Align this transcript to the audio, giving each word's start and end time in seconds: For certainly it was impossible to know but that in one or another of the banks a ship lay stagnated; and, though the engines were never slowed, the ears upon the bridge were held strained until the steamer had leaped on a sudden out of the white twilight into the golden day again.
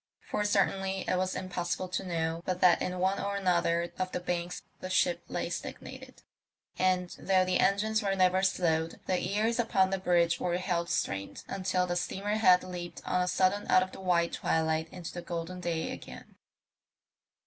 For 0.31 0.43
certainly 0.45 1.05
it 1.07 1.15
was 1.15 1.35
impossible 1.35 1.87
to 1.89 2.03
know 2.03 2.41
but 2.43 2.59
that 2.59 2.81
in 2.81 2.97
one 2.97 3.19
or 3.19 3.35
another 3.35 3.91
of 3.99 4.11
the 4.11 4.19
banks 4.19 4.63
a 4.81 4.89
ship 4.89 5.21
lay 5.27 5.47
stagnated; 5.51 6.23
and, 6.79 7.11
though 7.19 7.45
the 7.45 7.59
engines 7.59 8.01
were 8.01 8.15
never 8.15 8.41
slowed, 8.41 8.99
the 9.05 9.19
ears 9.21 9.59
upon 9.59 9.91
the 9.91 9.99
bridge 9.99 10.39
were 10.39 10.57
held 10.57 10.89
strained 10.89 11.43
until 11.47 11.85
the 11.85 11.95
steamer 11.95 12.37
had 12.37 12.63
leaped 12.63 13.03
on 13.05 13.21
a 13.21 13.27
sudden 13.27 13.67
out 13.69 13.83
of 13.83 13.91
the 13.91 14.01
white 14.01 14.33
twilight 14.33 14.89
into 14.91 15.13
the 15.13 15.21
golden 15.21 15.59
day 15.59 15.91
again. 15.91 16.33